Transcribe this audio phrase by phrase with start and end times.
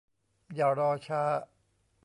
[0.55, 1.21] อย่ารอช้า